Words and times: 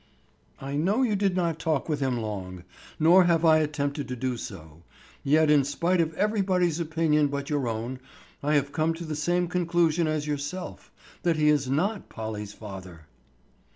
"I 0.59 0.77
know 0.77 1.03
you 1.03 1.15
did 1.15 1.35
not 1.35 1.59
talk 1.59 1.87
with 1.87 1.99
him 1.99 2.17
long. 2.19 2.63
Nor 2.99 3.25
have 3.25 3.45
I 3.45 3.59
attempted 3.59 4.07
to 4.07 4.15
do 4.15 4.35
so, 4.35 4.81
yet 5.23 5.51
in 5.51 5.63
spite 5.63 6.01
of 6.01 6.15
everybody's 6.15 6.79
opinion 6.79 7.27
but 7.27 7.51
your 7.51 7.67
own 7.67 7.99
I 8.41 8.55
have 8.55 8.71
come 8.71 8.95
to 8.95 9.05
the 9.05 9.15
same 9.15 9.47
conclusion 9.47 10.07
as 10.07 10.25
yourself, 10.25 10.91
that 11.21 11.35
he 11.37 11.49
is 11.49 11.69
not 11.69 12.09
Polly's 12.09 12.51
father." 12.53 13.01